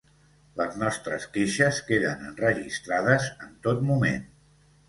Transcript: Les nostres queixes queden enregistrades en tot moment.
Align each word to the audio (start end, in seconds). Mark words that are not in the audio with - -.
Les 0.59 0.77
nostres 0.83 1.27
queixes 1.35 1.83
queden 1.91 2.25
enregistrades 2.31 3.29
en 3.49 3.55
tot 3.69 3.89
moment. 3.93 4.27